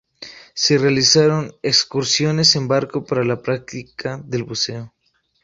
Se 0.55 0.79
realizan 0.79 1.53
excursiones 1.61 2.55
en 2.55 2.67
barco 2.67 3.05
para 3.05 3.23
la 3.23 3.39
práctica 3.39 4.17
del 4.25 4.41
buceo. 4.45 4.95